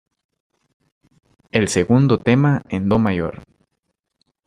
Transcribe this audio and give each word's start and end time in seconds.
El 1.51 1.67
segundo 1.67 2.17
tema 2.17 2.63
en 2.69 2.89
Do 2.89 2.97
mayor. 2.97 3.43